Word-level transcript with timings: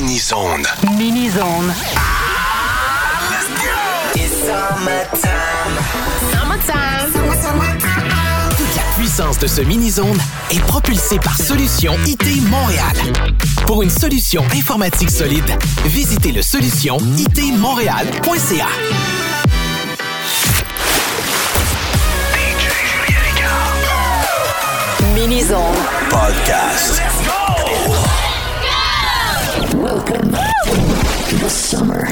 Mini-zone. 0.00 0.62
Mini-zone. 0.96 1.66
Let's 3.28 3.48
go! 3.48 3.68
It's 4.14 4.32
summertime. 4.46 5.76
Summertime. 6.32 7.12
Toute 8.56 8.76
la 8.76 8.82
puissance 8.96 9.38
de 9.38 9.46
ce 9.46 9.60
mini-zone 9.60 10.18
est 10.52 10.60
propulsée 10.60 11.18
par 11.18 11.36
Solution 11.36 11.98
IT 12.06 12.48
Montréal. 12.48 12.96
Pour 13.66 13.82
une 13.82 13.90
solution 13.90 14.42
informatique 14.56 15.10
solide, 15.10 15.58
visitez 15.84 16.32
le 16.32 16.40
solution 16.40 16.96
itmontréal.ca. 17.18 18.68
Mini-zone. 25.14 25.76
Podcast. 26.08 26.98
Let's 26.98 27.26
go! 27.26 27.39
Welcome 30.10 30.32
to 30.32 31.36
the 31.36 31.48
summer. 31.48 32.10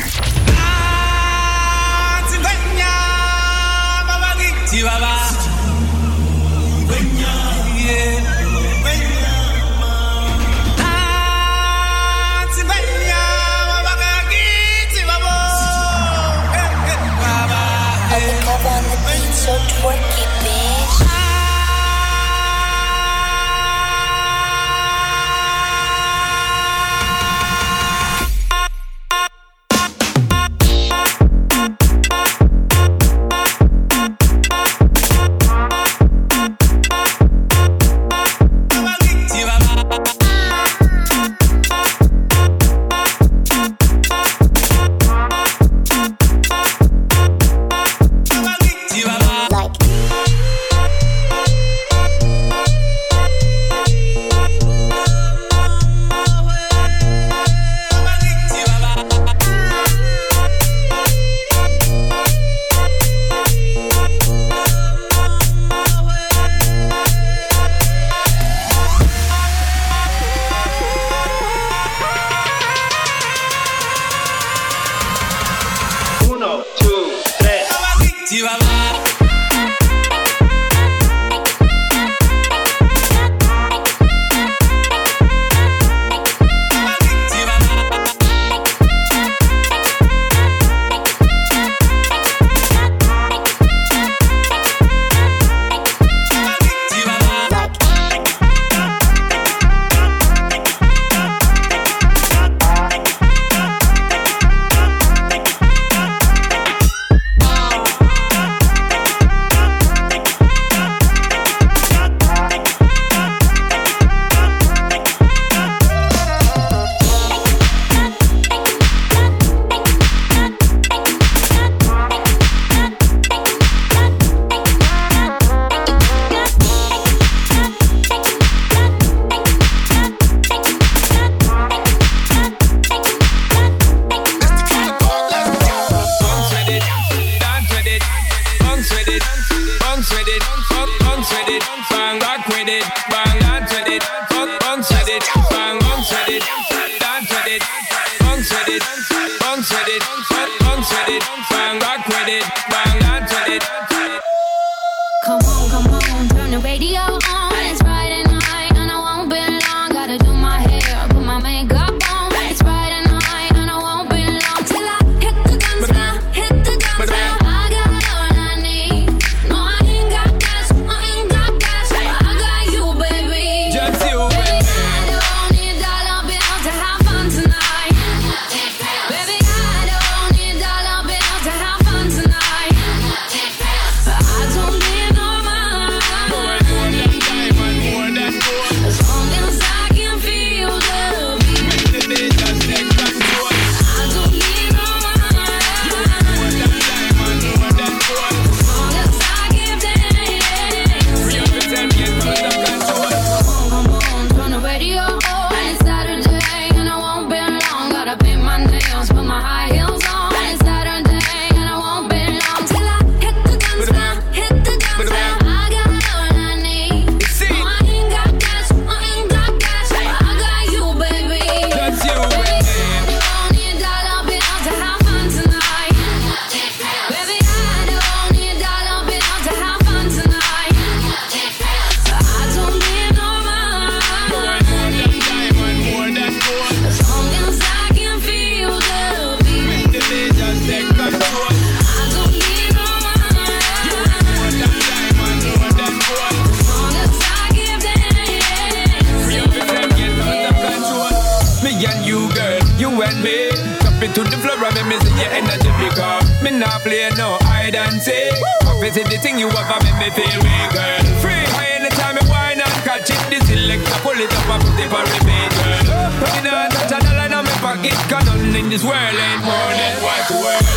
and 253.08 253.20
me. 253.25 253.50
Drop 253.81 254.02
it 254.05 254.14
the 254.14 254.38
floor 254.38 254.60
and 254.60 254.75
make 254.76 254.87
me 254.87 254.96
see 255.00 255.16
your 255.16 255.32
energy 255.32 255.70
because 255.81 256.25
me 256.43 256.50
not 256.52 256.81
play 256.84 257.08
no 257.16 257.38
hide 257.49 257.75
and 257.75 258.00
seek. 258.00 258.37
Obviously 258.69 259.05
the 259.08 259.19
thing 259.19 259.38
you 259.38 259.49
have 259.49 259.82
make 259.82 259.99
me 259.99 260.08
feel 260.12 260.38
weak, 260.44 260.69
girl. 260.70 261.02
Free 261.25 261.44
high 261.56 261.81
anytime 261.81 262.16
you 262.20 262.26
whine 262.28 262.60
and 262.60 262.76
catch 262.87 263.10
it, 263.10 263.20
this 263.32 263.49
electric 263.50 263.99
pull 264.05 264.19
it 264.19 264.32
up 264.32 264.49
and 264.55 264.62
put 264.62 264.78
it 264.78 264.88
for 264.93 265.02
repeat, 265.02 265.50
girl. 265.58 266.12
Put 266.20 266.37
it 266.38 266.46
on 266.52 266.70
touch 266.70 266.93
and 266.93 267.06
all 267.08 267.20
in 267.25 267.32
my 267.44 267.55
pocket 267.64 267.96
'cause 268.06 268.25
nothing 268.26 268.55
in 268.55 268.69
this 268.70 268.84
world 268.84 269.16
ain't 269.26 269.43
more 269.43 269.72
than 269.78 269.94
what 270.04 270.22
you 270.31 270.37
worth. 270.44 270.69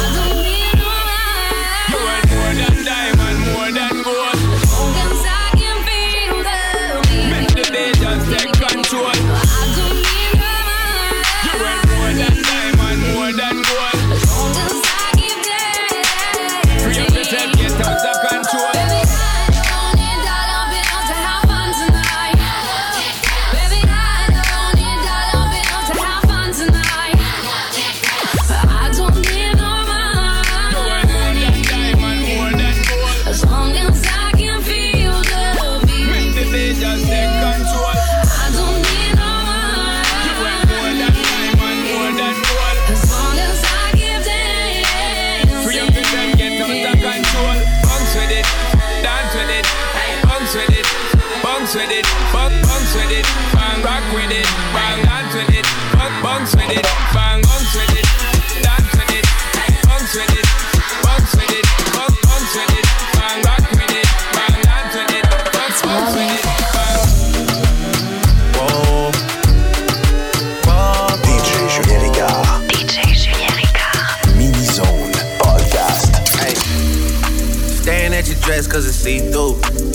You 1.92 2.00
ain't 2.16 2.30
more 2.32 2.54
than 2.60 2.76
diamond, 2.86 3.40
more 3.54 3.72
than 3.72 4.01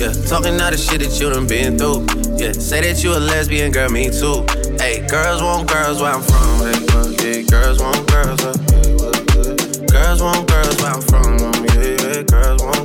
Yeah, 0.06 0.12
talking 0.28 0.60
all 0.60 0.70
the 0.70 0.76
shit 0.76 1.00
that 1.00 1.18
you 1.18 1.30
done 1.30 1.48
been 1.48 1.76
through. 1.76 2.06
Yeah, 2.38 2.52
say 2.52 2.80
that 2.80 3.02
you 3.02 3.10
a 3.10 3.18
lesbian, 3.18 3.72
girl, 3.72 3.90
me 3.90 4.08
too. 4.08 4.46
Hey, 4.78 5.04
girls 5.04 5.42
want 5.42 5.68
girls 5.68 6.00
where 6.00 6.12
I'm 6.12 6.22
from. 6.22 6.62
Hey, 6.62 7.42
yeah, 7.42 7.42
girls 7.50 7.82
want 7.82 8.06
girls. 8.06 8.38
Uh, 8.38 8.54
hey, 8.70 8.94
yeah. 8.94 9.86
Girls 9.90 10.22
want 10.22 10.46
girls 10.46 10.76
where 10.80 10.92
I'm 10.94 11.02
from. 11.02 11.42
Um, 11.42 11.64
yeah, 11.74 11.98
yeah, 12.06 12.22
girls 12.22 12.62
want. 12.62 12.75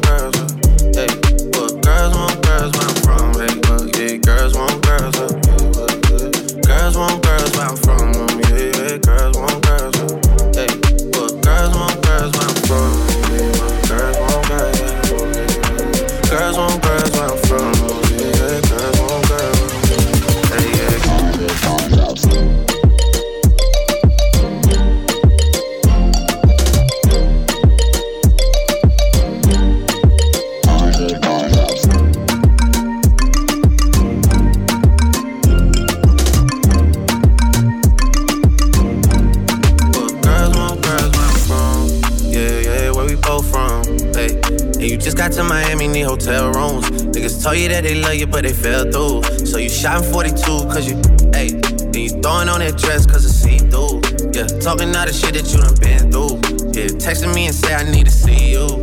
Told 47.41 47.57
you 47.57 47.69
that 47.69 47.81
they 47.81 47.95
love 47.95 48.13
you, 48.13 48.27
but 48.27 48.43
they 48.43 48.53
fell 48.53 48.83
through. 48.83 49.23
So 49.47 49.57
you 49.57 49.67
shot 49.67 50.05
in 50.05 50.13
42, 50.13 50.41
cause 50.69 50.87
you, 50.87 50.95
hey, 51.33 51.49
then 51.89 52.01
you 52.01 52.09
throwing 52.21 52.47
on 52.47 52.59
that 52.59 52.77
dress, 52.77 53.07
cause 53.07 53.25
it's 53.25 53.33
see 53.33 53.57
through. 53.57 53.97
Yeah, 54.29 54.45
talking 54.61 54.95
all 54.95 55.07
the 55.07 55.11
shit 55.11 55.33
that 55.33 55.49
you 55.49 55.57
done 55.57 55.73
been 55.81 56.11
through. 56.13 56.37
Yeah, 56.69 56.93
texting 57.01 57.33
me 57.33 57.47
and 57.47 57.55
say 57.55 57.73
I 57.73 57.81
need 57.89 58.05
to 58.05 58.11
see 58.11 58.51
you. 58.53 58.77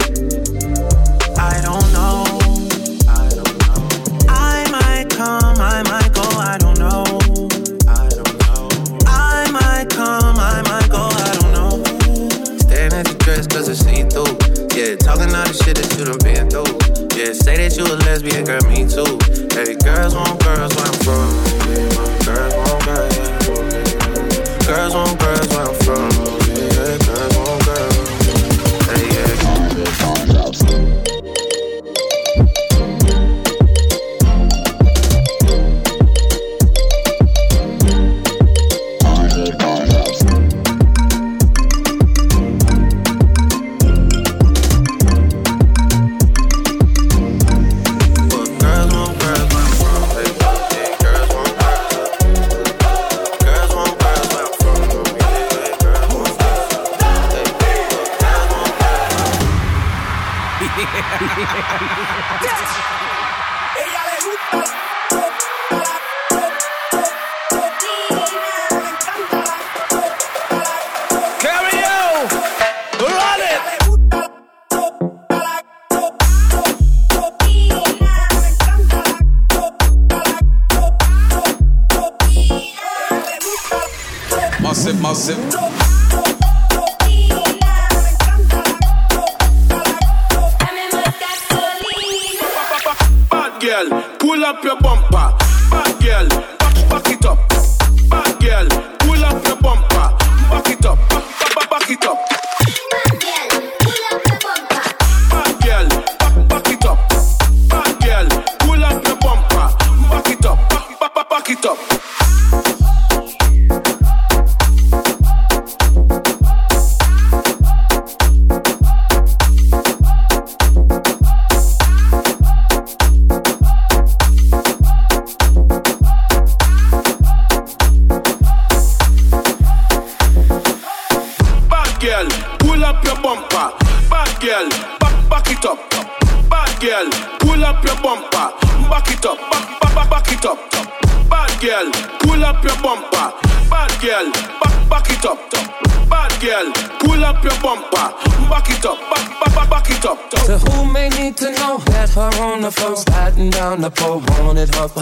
I 1.39 1.63
don't 1.63 1.88
that's 20.09 20.15
wrong 20.15 20.38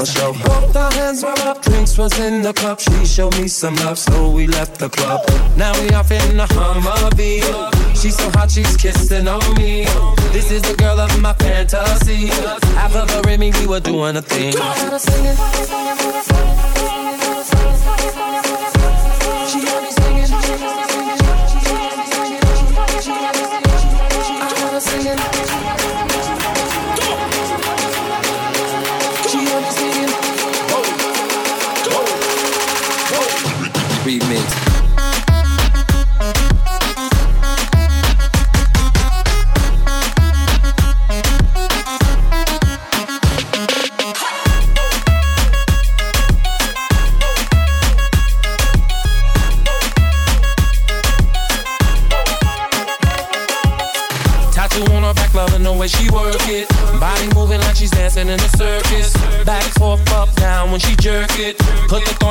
for. 0.04 0.32
Both 0.32 0.76
our 0.76 0.92
hands 0.92 1.22
were 1.22 1.38
up, 1.40 1.62
drinks 1.62 1.96
was 1.96 2.18
in 2.18 2.42
the 2.42 2.52
cup. 2.52 2.80
She 2.80 3.06
showed 3.06 3.36
me 3.38 3.48
some 3.48 3.76
love, 3.76 3.98
so 3.98 4.30
we 4.30 4.46
left 4.46 4.78
the 4.78 4.88
club. 4.88 5.20
Now 5.56 5.72
we 5.80 5.90
off 5.90 6.10
in 6.10 6.36
the 6.36 6.46
Humvee. 6.46 7.42
She's 8.00 8.16
so 8.16 8.30
hot, 8.30 8.50
she's 8.50 8.76
kissing 8.76 9.28
on 9.28 9.54
me. 9.54 9.84
This 10.32 10.50
is 10.50 10.62
the 10.62 10.74
girl 10.76 11.00
of 11.00 11.20
my 11.20 11.32
fantasy. 11.34 12.26
Half 12.76 12.94
of 12.96 13.10
her 13.10 13.30
in 13.30 13.40
me, 13.40 13.52
we 13.60 13.66
were 13.66 13.80
doing 13.80 14.16
a 14.16 14.22
thing. 14.22 14.54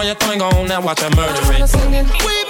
your 0.05 0.15
thing 0.15 0.41
on, 0.41 0.67
now 0.67 0.81
watch 0.81 1.01
her 1.01 1.09
murder 1.15 1.33
it. 1.33 2.44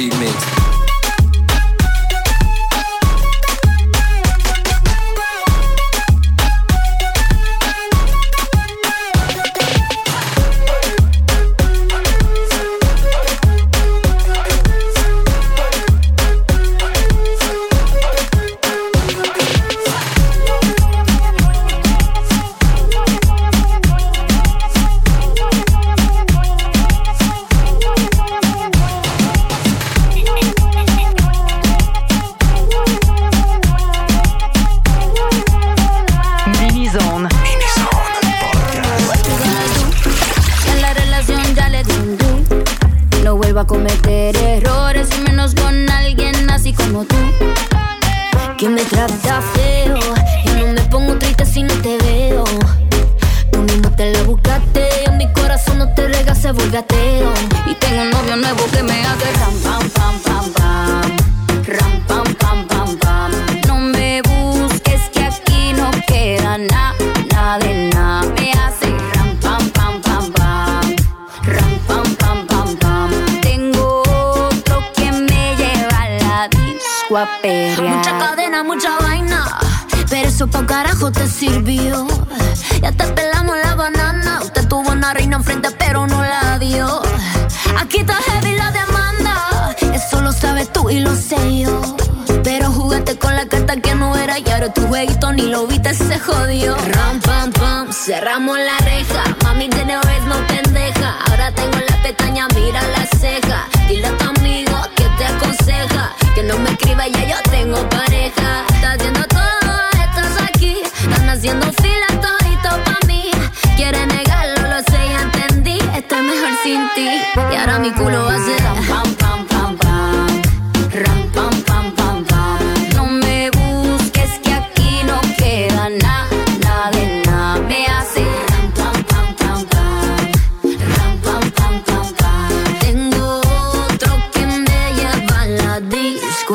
remix. 0.00 0.59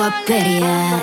a 0.06 0.12
pelear. 0.28 1.02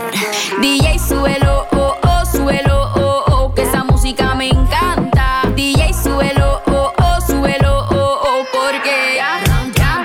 DJ 0.61 0.99
suelo, 0.99 1.67
oh, 1.73 1.97
oh, 2.05 2.25
suelo, 2.25 2.93
oh, 2.95 3.25
oh, 3.27 3.55
que 3.55 3.63
esa 3.63 3.83
música 3.83 4.35
me 4.35 4.51
encanta. 4.51 5.43
DJ 5.57 5.93
suelo, 5.93 6.63
oh, 6.67 6.93
oh, 6.97 7.21
suelo, 7.27 7.89
oh, 7.91 8.21
oh, 8.23 8.45
porque 8.53 9.17
ya, 9.17 9.41
ya, 9.77 10.05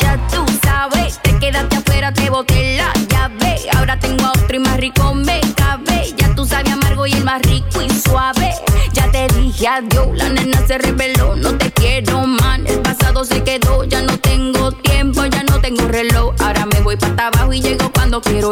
ya 0.00 0.28
tú 0.28 0.44
sabes, 0.64 1.20
te 1.22 1.38
quedaste 1.38 1.76
afuera, 1.76 2.12
te 2.12 2.28
boté 2.28 2.76
la 2.76 2.92
llave. 3.08 3.56
Ahora 3.76 3.98
tengo 4.00 4.24
a 4.26 4.30
otro 4.32 4.56
y 4.56 4.58
más 4.58 4.78
rico 4.78 5.14
me 5.14 5.40
cabe. 5.54 6.12
Ya 6.16 6.34
tú 6.34 6.44
sabes 6.44 6.72
amargo 6.72 7.06
y 7.06 7.12
el 7.12 7.22
más 7.24 7.40
rico 7.42 7.82
y 7.82 7.90
suave. 7.90 8.52
Ya 8.92 9.10
te 9.12 9.28
dije 9.28 9.68
adiós, 9.68 10.08
la 10.14 10.28
nena 10.30 10.66
se 10.66 10.78
reveló, 10.78 11.36
no 11.36 11.56
te 11.56 11.70
quiero 11.70 12.26
man. 12.26 12.66
El 12.66 12.80
pasado 12.80 13.24
se 13.24 13.44
quedó, 13.44 13.84
ya 13.84 14.02
no 14.02 14.18
tengo 14.18 14.72
tiempo, 14.72 15.24
ya 15.26 15.44
no 15.44 15.60
tengo 15.60 15.86
reloj. 15.86 16.34
Ahora 16.40 16.66
me 16.66 16.80
voy 16.80 16.96
para 16.96 17.30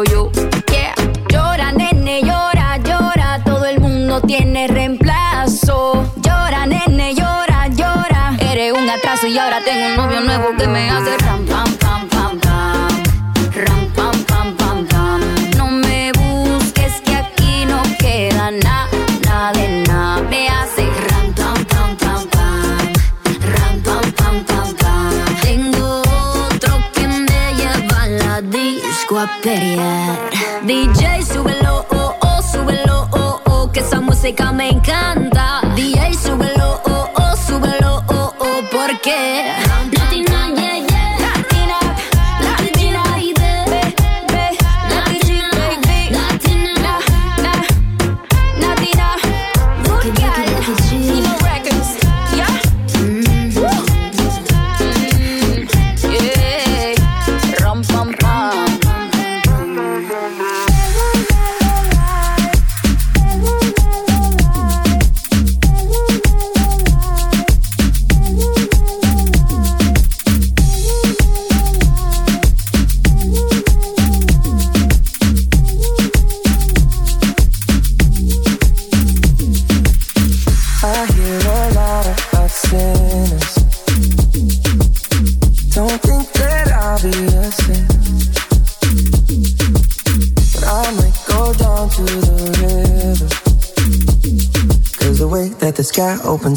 yo. 0.01 0.31
Yeah. 0.71 0.95
Llora, 1.29 1.71
nene, 1.71 2.21
llora, 2.21 2.77
llora. 2.77 3.43
Todo 3.45 3.65
el 3.65 3.79
mundo 3.79 4.21
tiene 4.21 4.67
reemplazo. 4.67 6.11
Llora, 6.15 6.65
nene, 6.65 7.13
llora, 7.13 7.67
llora. 7.67 8.35
Eres 8.39 8.73
un 8.73 8.89
atraso 8.89 9.27
y 9.27 9.37
ahora 9.37 9.59
tengo 9.63 9.85
un 9.89 9.95
novio 9.95 10.21
nuevo 10.21 10.55
que 10.57 10.67
me 10.67 10.89
hace 10.89 11.17
ram, 11.19 11.45
ram. 11.47 11.72
DJ, 29.53 31.21
súbelo, 31.23 31.85
oh, 31.91 32.15
oh, 32.21 32.41
súbelo, 32.41 33.07
oh, 33.11 33.39
oh, 33.45 33.71
que 33.71 33.81
esa 33.81 34.01
música 34.01 34.51
me 34.51 34.69
encanta. 34.69 35.61
DJ, 35.75 36.15
súbelo, 36.15 36.81
oh, 36.85 37.09
oh, 37.15 37.35
súbelo, 37.37 38.03
oh, 38.07 38.33
oh, 38.39 38.61
porque 38.71 39.53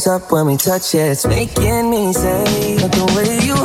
up 0.06 0.30
when 0.30 0.46
we 0.46 0.56
touch 0.56 0.94
it, 0.94 1.10
it's 1.10 1.26
making 1.26 1.90
me 1.90 2.12
say, 2.12 2.78
but 2.80 2.92
the 2.92 3.06
way 3.16 3.38
you 3.46 3.55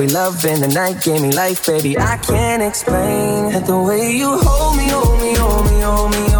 we 0.00 0.06
love 0.06 0.42
in 0.46 0.62
the 0.62 0.68
night 0.68 1.02
gave 1.02 1.20
me 1.20 1.30
life, 1.30 1.66
baby. 1.66 1.98
I 1.98 2.16
can't 2.16 2.62
explain. 2.62 3.52
The 3.66 3.78
way 3.78 4.12
you 4.16 4.38
hold 4.38 4.78
me, 4.78 4.88
hold 4.88 5.20
me, 5.20 5.34
hold 5.34 5.70
me, 5.70 5.80
hold 5.80 6.10
me, 6.10 6.18
hold 6.20 6.30
me. 6.34 6.39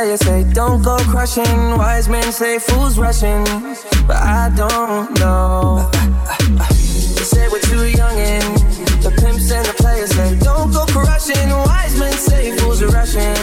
Players 0.00 0.20
say 0.20 0.44
don't 0.54 0.82
go 0.82 0.96
crushing. 1.12 1.76
Wise 1.76 2.08
men 2.08 2.32
say 2.32 2.58
fools 2.58 2.98
rushing, 2.98 3.44
but 4.06 4.16
I 4.16 4.50
don't 4.56 5.12
know. 5.20 5.90
They 7.16 7.26
say 7.32 7.46
we're 7.52 7.60
too 7.60 7.86
young 7.86 8.16
and 8.16 8.56
the 9.04 9.10
pimps 9.20 9.50
and 9.52 9.66
the 9.66 9.74
players 9.74 10.10
say 10.16 10.38
don't 10.38 10.72
go 10.72 10.86
crushing. 10.86 11.50
Wise 11.50 11.98
men 11.98 12.14
say 12.14 12.56
fools 12.56 12.80
are 12.82 12.88
rushing, 12.88 13.36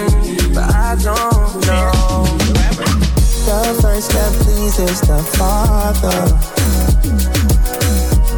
but 0.56 0.68
I 0.74 0.96
don't 1.08 1.54
know. 1.68 2.26
The 3.46 3.62
first 3.80 4.10
step 4.10 4.32
pleases 4.42 5.02
the 5.02 5.20
Father. 5.38 6.22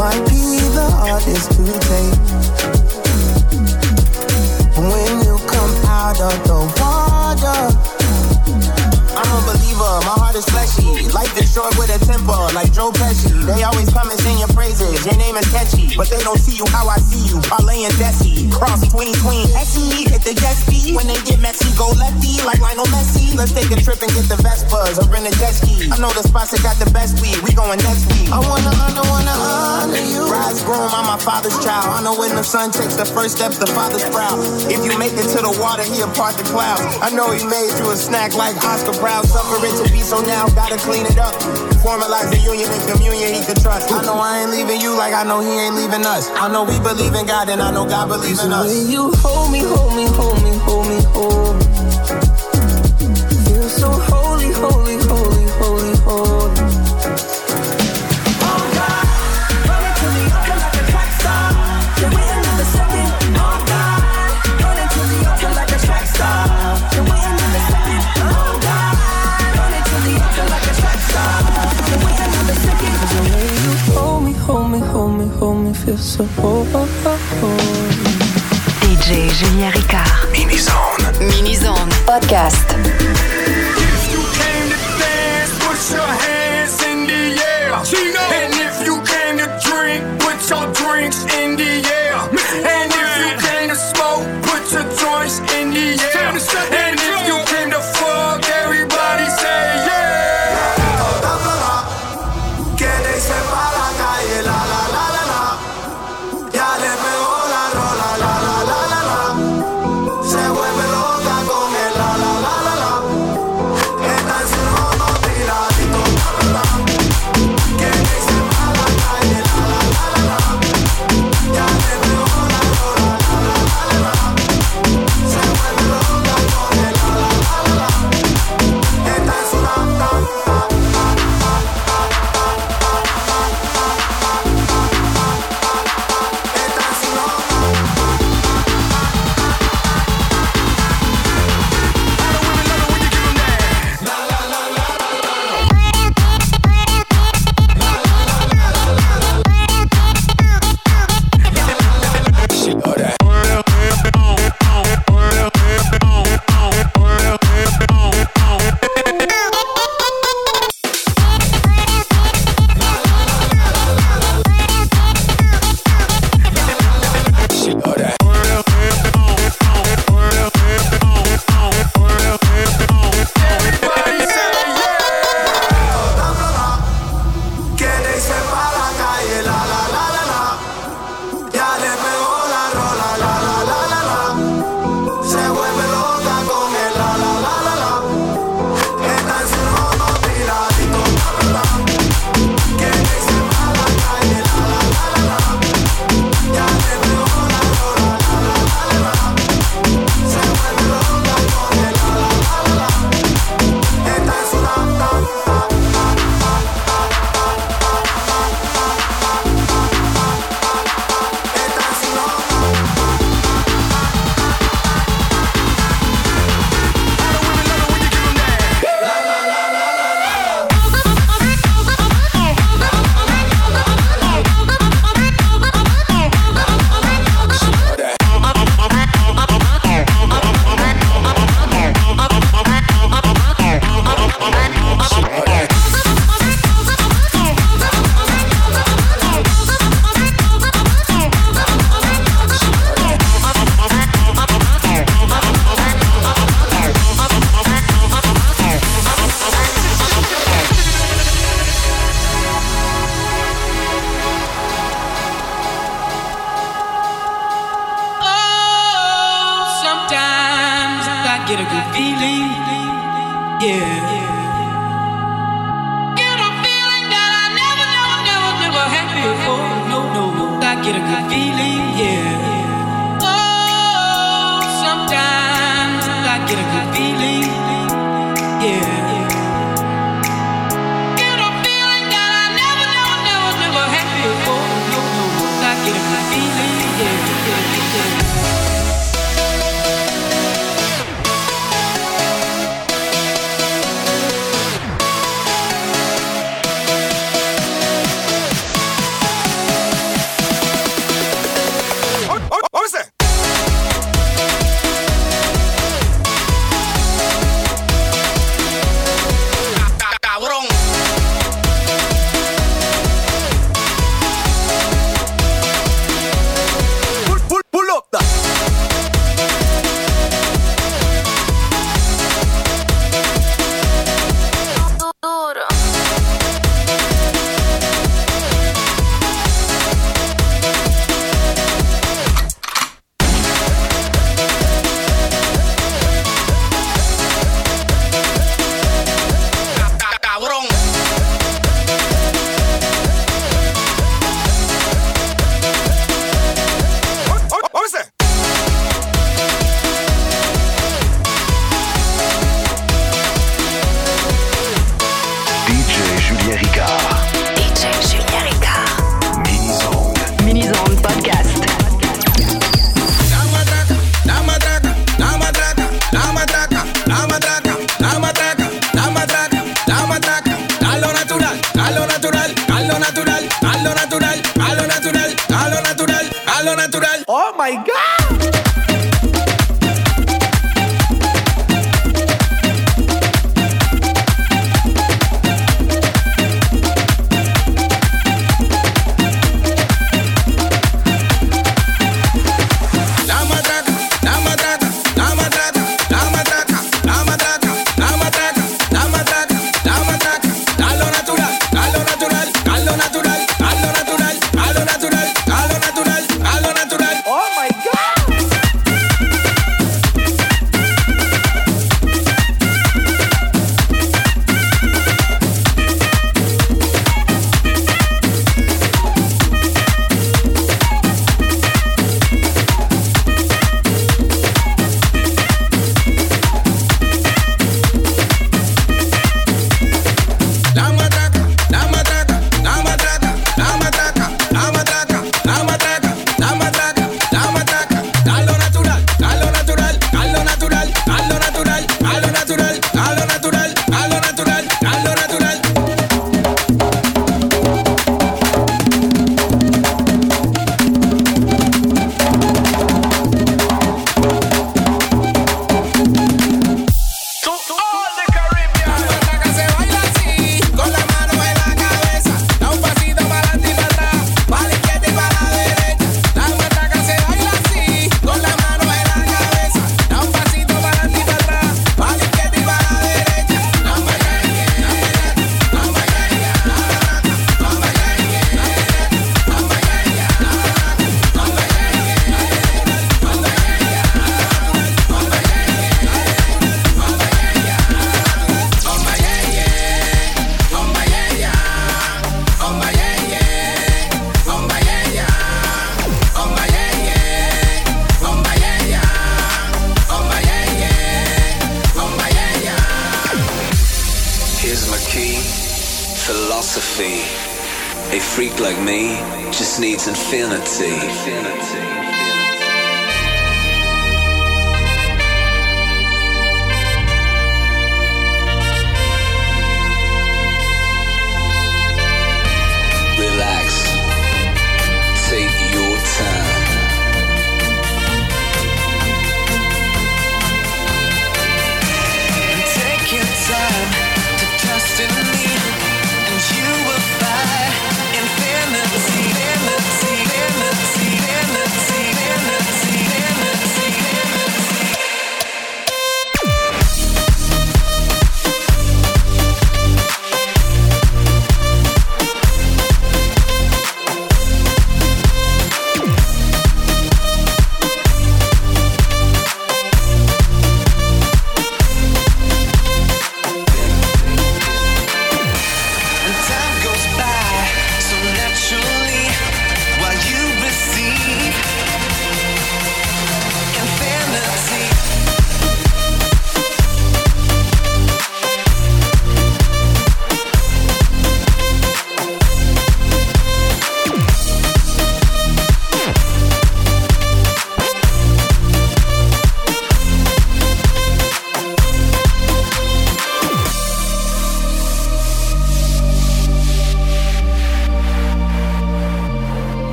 Might 0.00 0.24
be 0.26 0.42
the 0.78 0.88
hardest 0.98 1.52
to 1.56 1.64
take. 1.88 2.18
When 4.76 5.12
you 5.26 5.38
come 5.46 5.72
out 5.86 6.20
of 6.20 6.36
the 6.48 6.79
is 10.40 10.48
fleshy. 10.48 10.88
Life 11.12 11.36
is 11.36 11.52
short 11.52 11.76
with 11.76 11.92
a 11.92 12.00
temper, 12.04 12.40
like 12.56 12.72
Joe 12.72 12.90
Pesci. 12.92 13.28
They 13.44 13.62
always 13.62 13.92
come 13.92 14.08
and 14.08 14.18
sing 14.20 14.38
your 14.38 14.48
praises. 14.56 15.04
Your 15.04 15.16
name 15.16 15.36
is 15.36 15.44
catchy, 15.52 15.92
but 15.96 16.08
they 16.08 16.20
don't 16.24 16.40
see 16.40 16.56
you 16.56 16.64
how 16.72 16.88
I 16.88 16.96
see 16.98 17.28
you. 17.28 17.40
Parlay 17.44 17.84
and 17.84 17.94
Desi, 18.00 18.48
cross 18.50 18.80
tween 18.88 19.12
tween. 19.20 19.46
SE, 19.68 20.08
hit 20.08 20.22
the 20.24 20.34
jet 20.34 20.56
ski. 20.56 20.96
When 20.96 21.06
they 21.06 21.20
get 21.28 21.40
messy, 21.40 21.68
go 21.76 21.92
lefty, 22.00 22.40
like 22.48 22.60
Lionel 22.60 22.88
Messi. 22.88 22.99
Let's 23.40 23.56
take 23.56 23.72
a 23.72 23.80
trip 23.80 23.96
and 24.04 24.12
get 24.12 24.28
the 24.28 24.36
Vespas 24.44 25.00
or 25.00 25.08
rent 25.08 25.24
a 25.24 25.32
jet 25.40 25.56
ski. 25.56 25.88
I 25.88 25.96
know 25.96 26.12
the 26.12 26.20
spots 26.20 26.52
that 26.52 26.60
got 26.60 26.76
the 26.76 26.84
best 26.92 27.24
weed. 27.24 27.40
We 27.40 27.56
going 27.56 27.80
next 27.80 28.04
week. 28.12 28.28
I 28.28 28.36
wanna 28.36 28.68
honor, 28.68 29.00
wanna 29.08 29.32
honor 29.32 30.04
you. 30.12 30.28
Groom, 30.68 30.92
I'm 30.92 31.08
my 31.08 31.16
father's 31.16 31.56
child. 31.64 31.88
I 31.88 32.04
know 32.04 32.12
when 32.20 32.36
the 32.36 32.44
son 32.44 32.68
takes 32.68 33.00
the 33.00 33.08
first 33.08 33.40
step, 33.40 33.56
the 33.56 33.64
father's 33.72 34.04
proud. 34.12 34.36
If 34.68 34.84
you 34.84 34.92
make 35.00 35.16
it 35.16 35.24
to 35.32 35.40
the 35.40 35.56
water, 35.56 35.80
he'll 35.88 36.12
part 36.12 36.36
the 36.36 36.44
clouds. 36.52 36.84
I 37.00 37.08
know 37.16 37.32
he 37.32 37.40
made 37.40 37.72
you 37.80 37.88
a 37.88 37.96
snack 37.96 38.36
like 38.36 38.60
Oscar 38.60 38.92
Brown. 39.00 39.24
Suffer 39.24 39.56
it 39.64 39.72
to 39.72 39.88
be 39.88 40.04
so 40.04 40.20
now, 40.20 40.44
gotta 40.52 40.76
clean 40.76 41.08
it 41.08 41.16
up. 41.16 41.32
Formalize 41.80 42.28
the 42.28 42.44
union 42.44 42.68
and 42.68 42.84
communion 42.92 43.32
he 43.32 43.40
can 43.40 43.56
trust. 43.56 43.88
I 43.88 44.04
know 44.04 44.20
I 44.20 44.44
ain't 44.44 44.52
leaving 44.52 44.84
you 44.84 44.92
like 45.00 45.16
I 45.16 45.24
know 45.24 45.40
he 45.40 45.48
ain't 45.48 45.80
leaving 45.80 46.04
us. 46.04 46.28
I 46.36 46.52
know 46.52 46.68
we 46.68 46.76
believe 46.84 47.16
in 47.16 47.24
God 47.24 47.48
and 47.48 47.64
I 47.64 47.72
know 47.72 47.88
God 47.88 48.12
believes 48.12 48.44
in 48.44 48.52
us. 48.52 48.68
When 48.68 48.92
you 48.92 49.16
hold 49.24 49.48
me, 49.48 49.64
hold 49.64 49.96
me, 49.96 50.04
hold 50.12 50.36
me, 50.44 50.52
hold 50.60 50.84
me, 50.92 51.00
hold 51.16 51.56
me. 51.56 52.29
Me, 76.22 76.28
feel 76.28 76.86
so 76.86 77.16
holy. 77.40 77.56
DJ 78.80 79.30
Julien 79.38 79.72
Ricard. 79.72 80.32
Mini-zone. 80.32 81.02
Mini-zone. 81.18 81.90
Podcast. 82.04 82.66
If 82.76 84.02
you 84.12 84.22
came 84.38 84.68
to 84.68 84.78
dance, 85.00 85.52
put 85.64 85.80
your 85.96 86.12
hands 86.24 86.82
in 86.84 87.06
the 87.06 87.22
air. 87.42 87.72
And 88.36 88.52
if 88.54 88.76
you 88.86 88.96
came 89.12 89.38
to 89.38 89.48
drink, 89.64 90.02
put 90.20 90.38
your 90.50 90.66
drinks 90.72 91.24
in 91.34 91.56
the 91.56 91.88
air. 91.88 91.99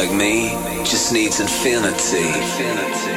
Like 0.00 0.16
me 0.16 0.48
just 0.82 1.12
needs 1.12 1.40
infinity. 1.40 2.26
infinity. 2.26 3.09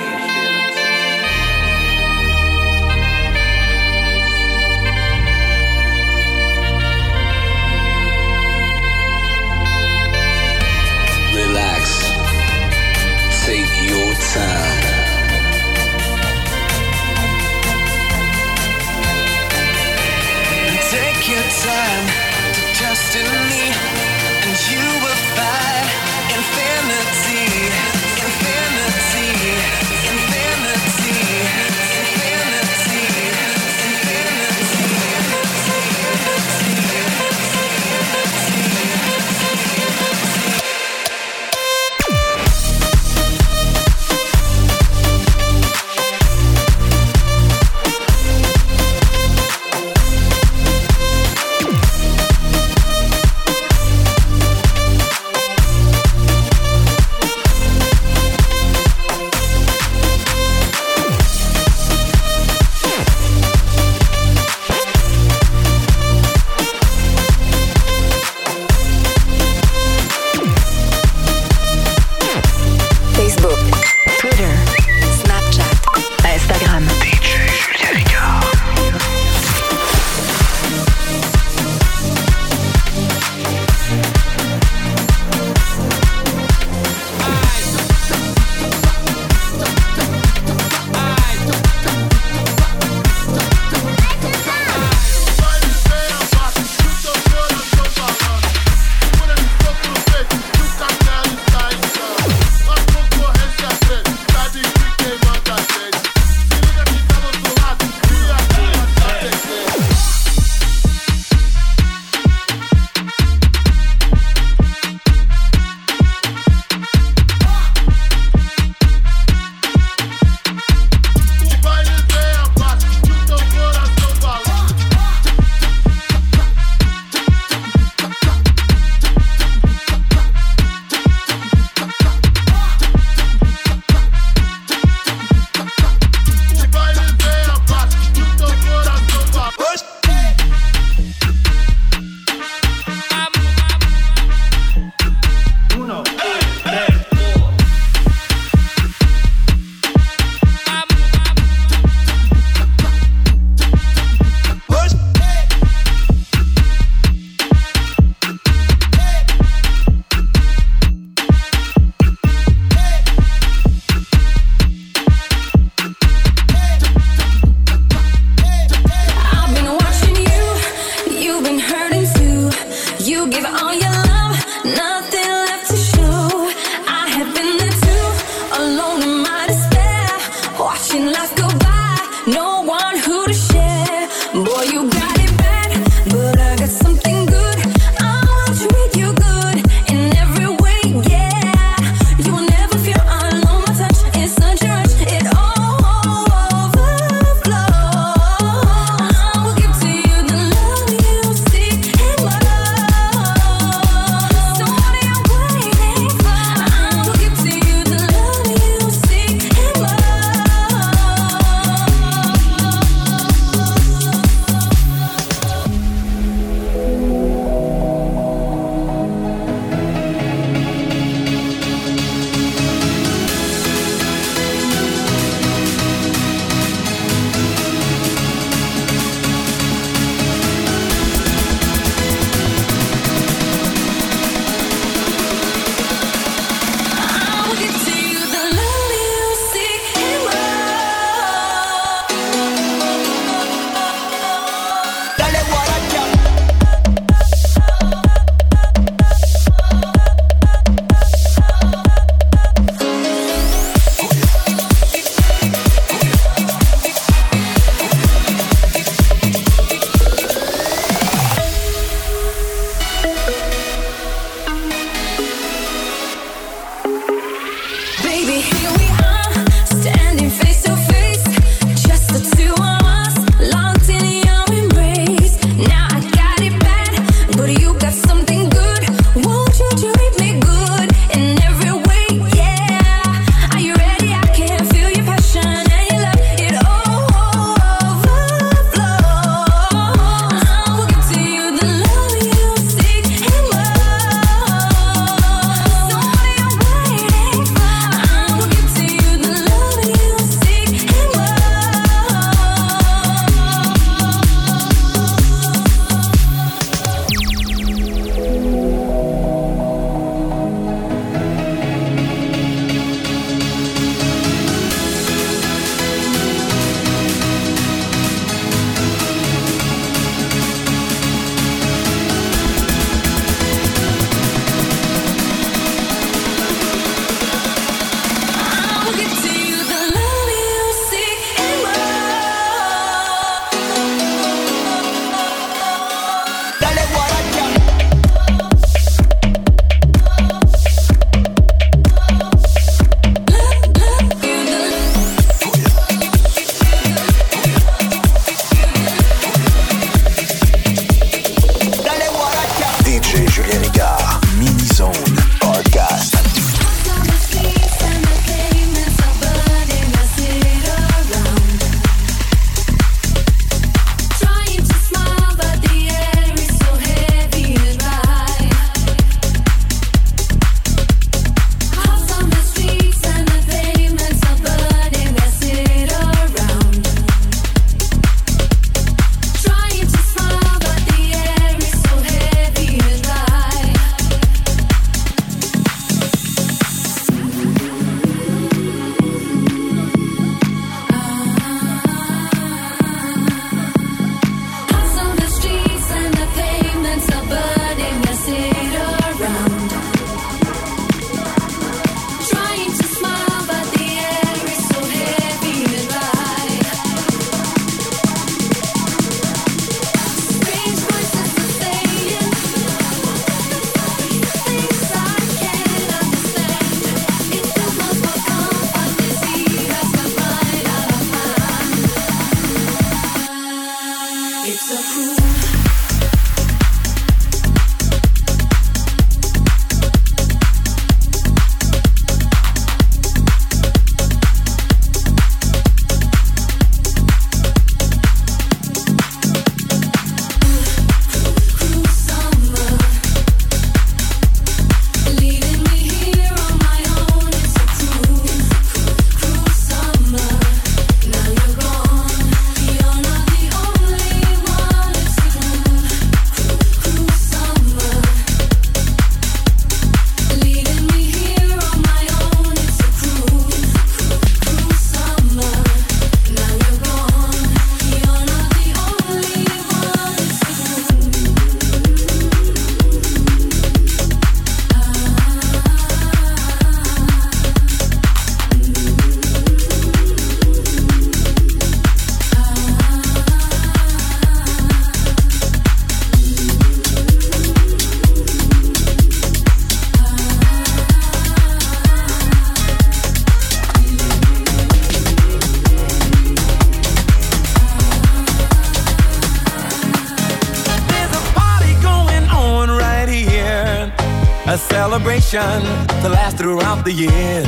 To 505.33 506.09
last 506.09 506.37
throughout 506.37 506.85
the 506.85 506.91
years. 506.91 507.42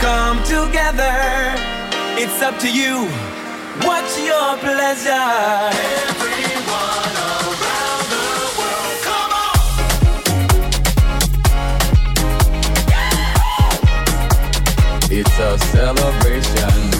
Come 0.00 0.38
together. 0.44 1.14
It's 2.22 2.40
up 2.42 2.58
to 2.60 2.68
you. 2.72 3.06
What's 3.86 4.18
your 4.18 4.56
pleasure? 4.58 5.30
Everyone 6.08 7.14
around 7.28 8.04
the 8.14 8.26
world, 8.58 8.98
come 9.06 9.32
on. 9.44 9.58
It's 15.10 15.38
a 15.38 15.58
celebration. 15.74 16.99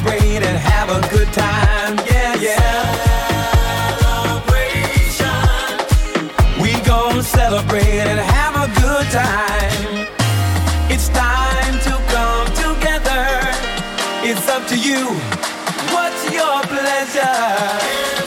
Celebrate 0.00 0.42
and 0.42 0.56
have 0.56 0.88
a 0.88 1.00
good 1.10 1.30
time. 1.32 1.96
Yeah, 2.06 2.34
yeah. 2.36 2.56
Celebration. 4.00 5.42
We 6.62 6.72
gon' 6.86 7.22
celebrate 7.22 8.06
and 8.08 8.18
have 8.18 8.56
a 8.56 8.68
good 8.80 9.06
time. 9.10 10.06
It's 10.90 11.08
time 11.08 11.78
to 11.86 11.98
come 12.14 12.46
together. 12.64 13.26
It's 14.22 14.48
up 14.48 14.66
to 14.68 14.76
you. 14.76 15.06
What's 15.92 16.32
your 16.32 16.62
pleasure? 16.62 18.19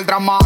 el 0.00 0.06
drama. 0.06 0.39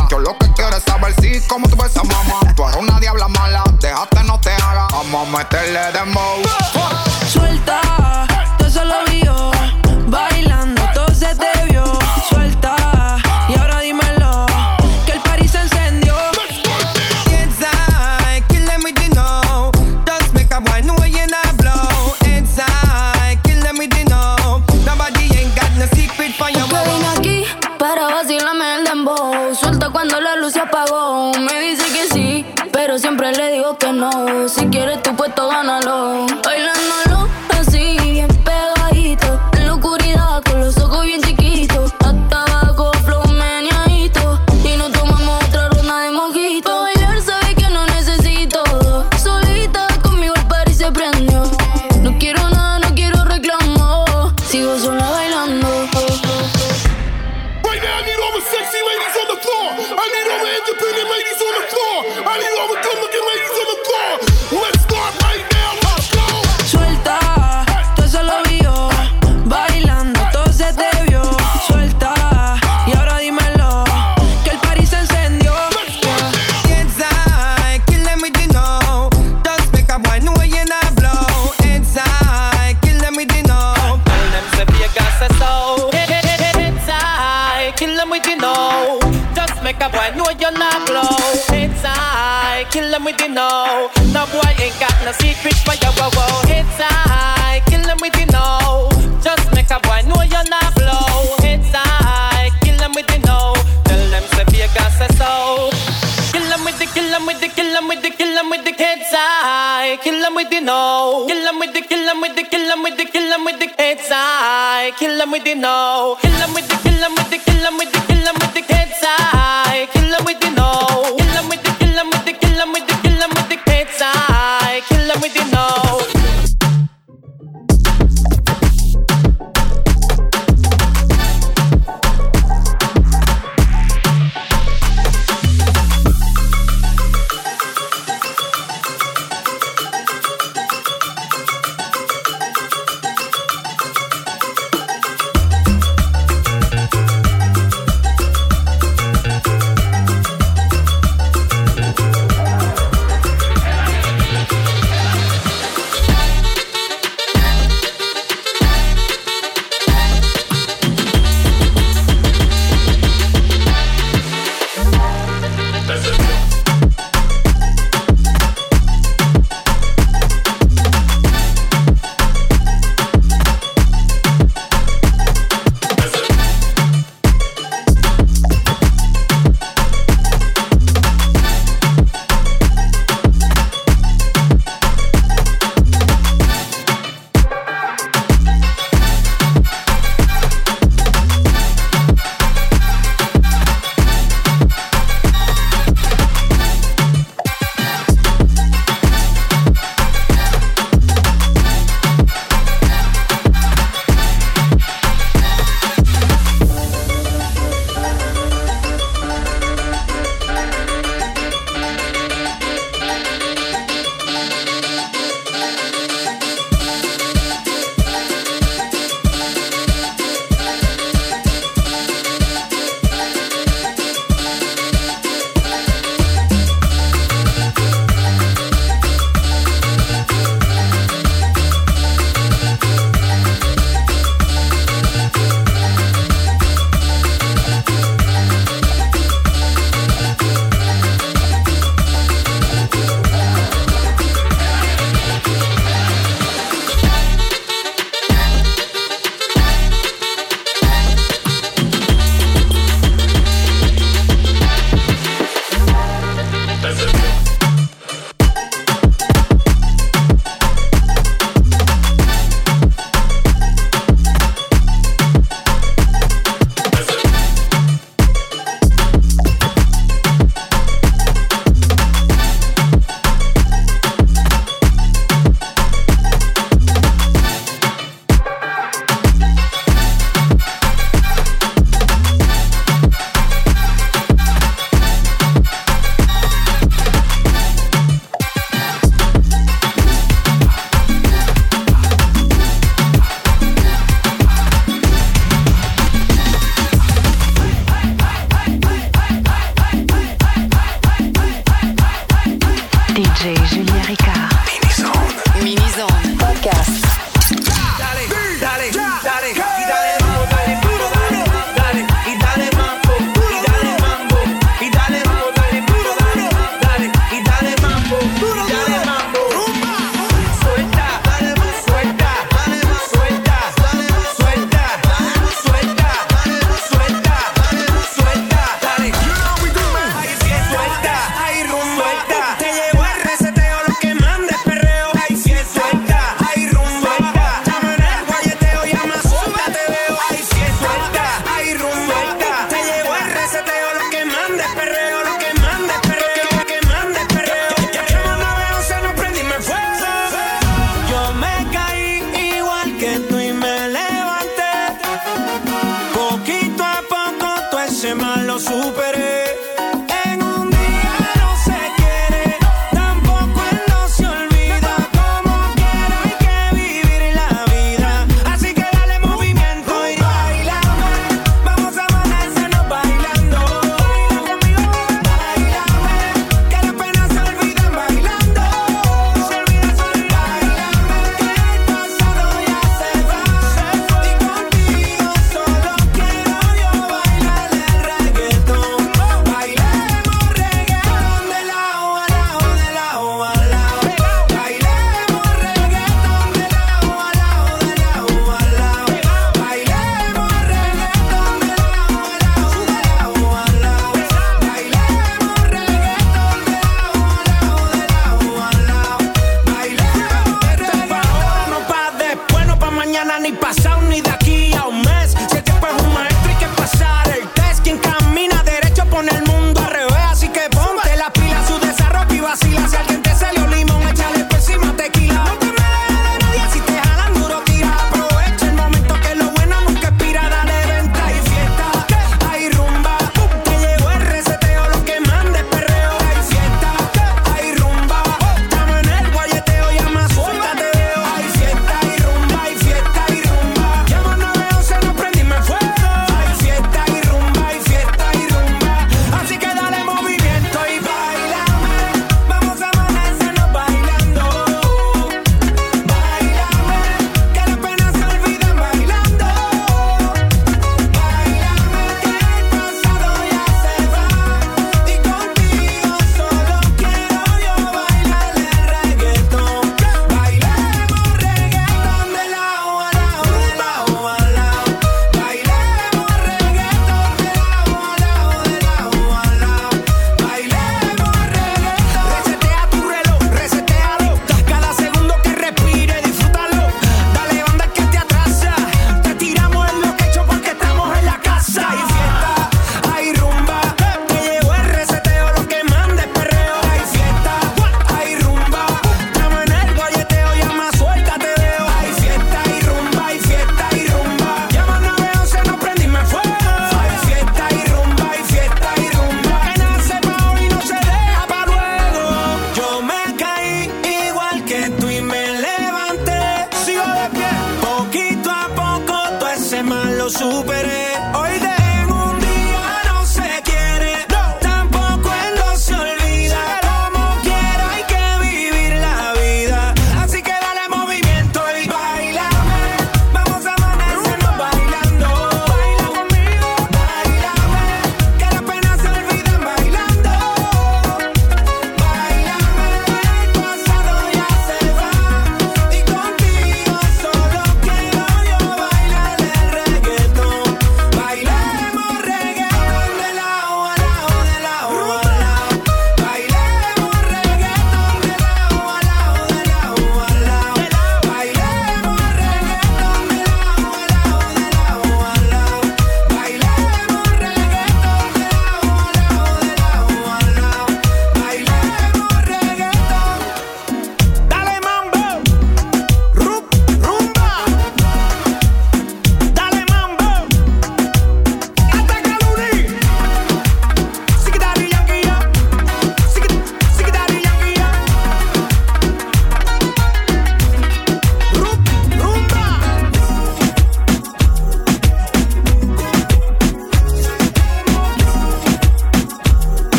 kill 110.05 110.21
them 110.21 110.35
with 110.35 110.51
the 110.51 110.61
no. 110.61 111.25
Kill 111.27 111.43
them 111.43 111.59
with 111.59 111.73
the, 111.73 111.81
kill 111.81 112.05
them 112.05 112.21
with 112.21 112.37
the, 112.37 112.45
kill 112.45 112.69
them 112.69 112.83
with 112.83 112.97
the, 112.99 113.05
kill 113.07 113.29
them 113.31 113.45
with 113.45 113.59
the, 113.59 113.69
it's 113.79 114.09
I. 114.13 114.93
Kill 114.99 115.17
them 115.19 115.33
with 115.33 115.45
the 115.45 115.55
no. 115.55 116.17
Kill 116.21 116.37
them 116.39 116.53
with 116.55 116.69
the, 116.69 116.77
kill 116.85 117.01
them 117.01 117.15
with 117.17 117.31
the, 117.31 117.39
kill 117.39 117.63
them 117.65 117.77
with 117.79 117.93
the, 117.93 118.01
kill 118.07 118.23
them 118.23 118.37
with 118.41 118.55
the, 118.55 118.63
it's 118.69 119.03
I. 119.03 119.89
Kill 119.93 120.09
them 120.13 120.25
with 120.27 120.41
the 120.41 120.51
no. 120.51 121.17
Kill 121.17 121.33
them 121.33 121.49
with 121.49 121.63
the 121.65 121.74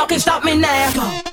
Y'all 0.00 0.06
can 0.06 0.18
stop 0.18 0.42
me 0.44 0.56
now. 0.56 0.90
Y'all 0.94 1.29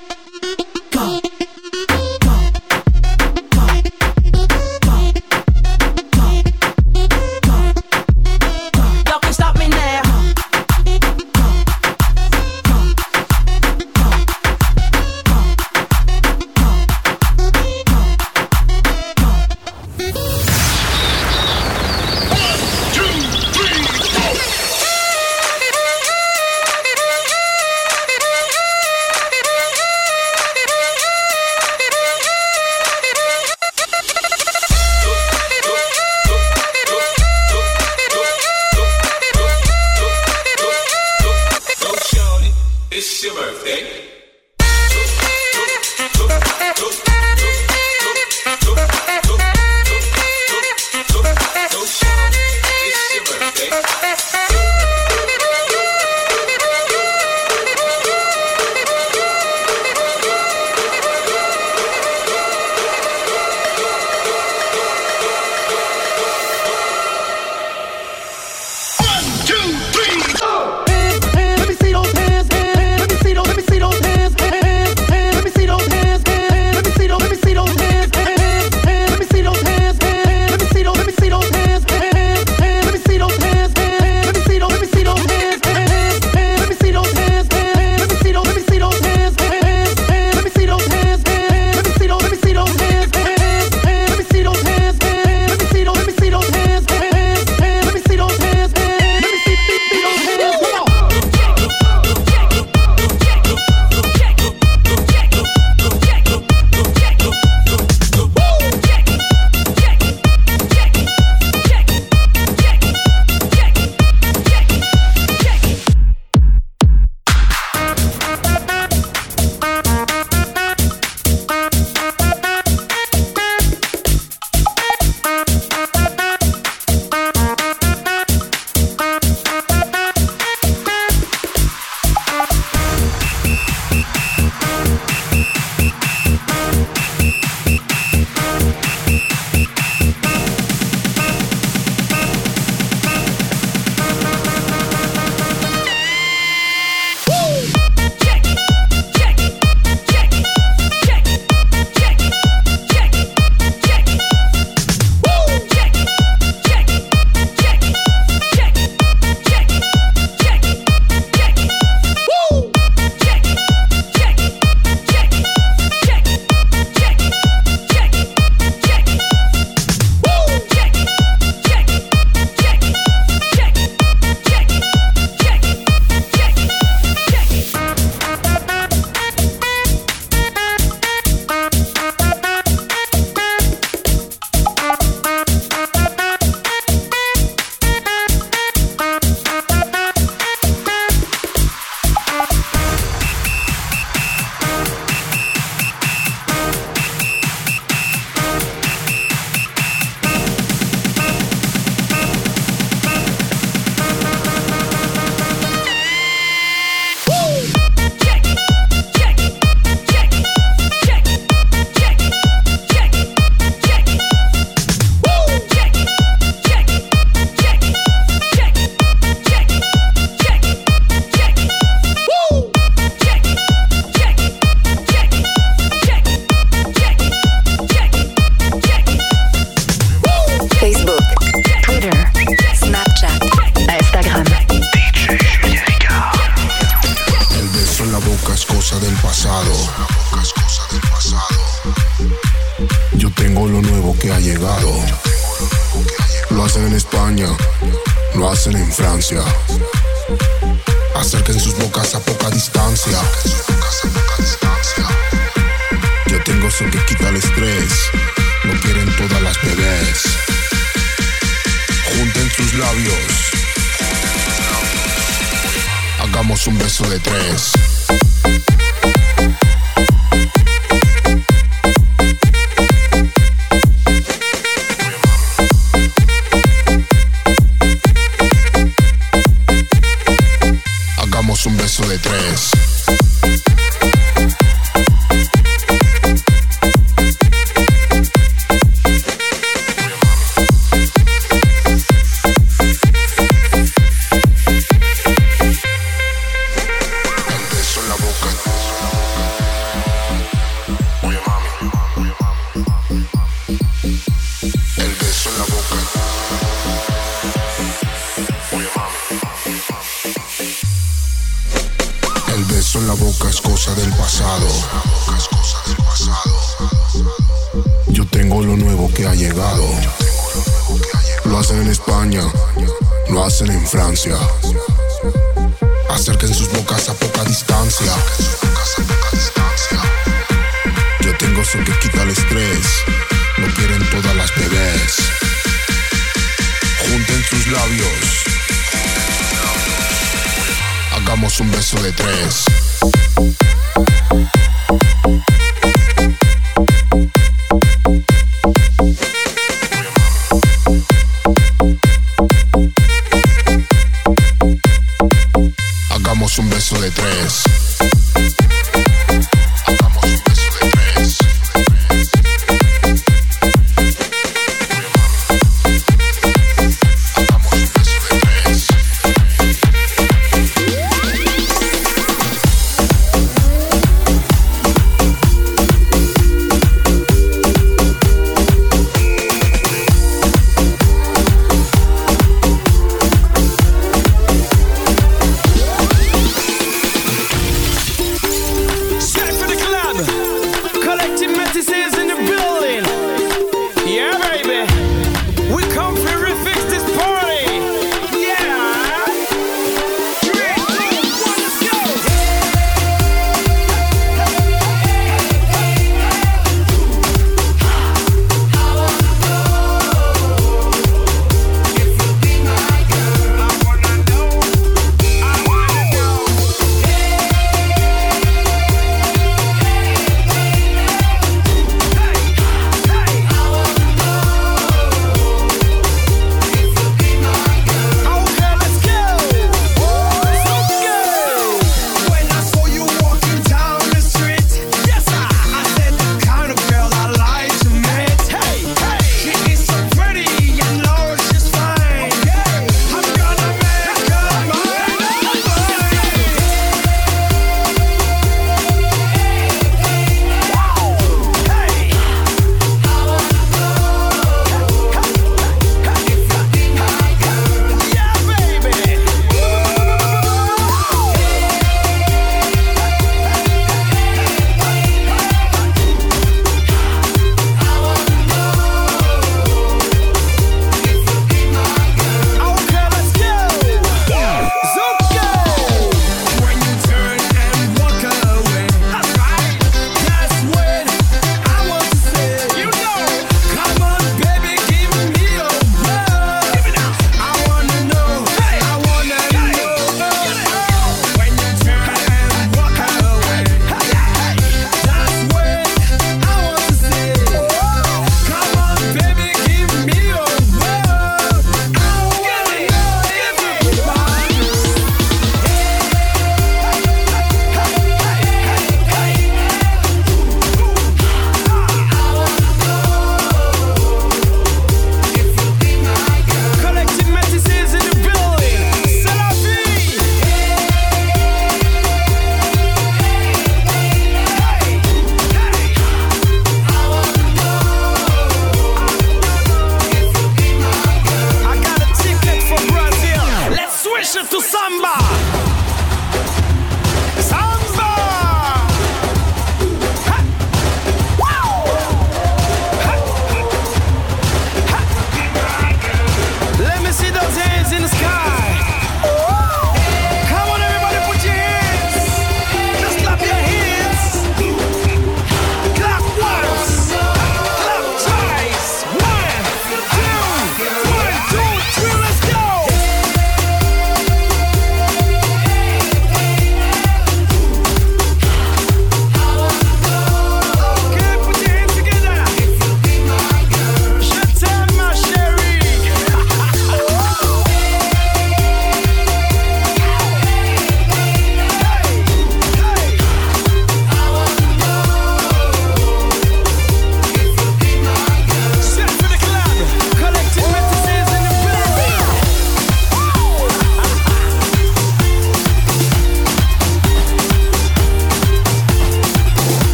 de 282.08 282.18
tres. 282.18 282.77